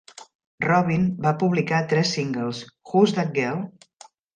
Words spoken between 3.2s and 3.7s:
That Girl?